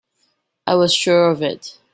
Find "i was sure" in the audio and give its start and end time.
0.65-1.29